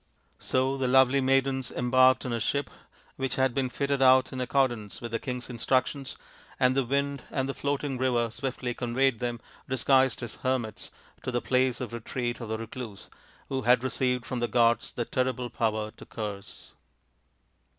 So 0.39 0.77
the 0.77 0.87
lovely 0.87 1.21
maidens 1.21 1.69
embarked 1.71 2.25
on 2.25 2.33
a 2.33 2.39
ship 2.39 2.71
which 3.17 3.35
had 3.35 3.53
been 3.53 3.69
fitted 3.69 4.01
out 4.01 4.33
in 4.33 4.41
accordance 4.41 4.99
with 4.99 5.11
the 5.11 5.19
king's 5.19 5.47
instructions, 5.47 6.17
and 6.59 6.73
the 6.75 6.83
wind 6.83 7.21
and 7.29 7.47
the 7.47 7.53
floating 7.53 7.99
river 7.99 8.31
swiftly 8.31 8.73
conveyed 8.73 9.19
them, 9.19 9.39
disguised 9.69 10.23
as 10.23 10.37
hermits, 10.37 10.89
to 11.21 11.29
the 11.29 11.39
place 11.39 11.79
of 11.79 11.93
retreat 11.93 12.39
of 12.41 12.49
the 12.49 12.57
recluse, 12.57 13.11
who 13.47 13.61
had 13.61 13.83
received 13.83 14.25
from 14.25 14.39
the 14.39 14.47
gods 14.47 14.91
the 14.91 15.05
terrible 15.05 15.51
power 15.51 15.91
to 15.91 16.05
curse. 16.07 16.73